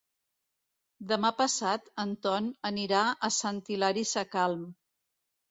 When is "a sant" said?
3.29-3.61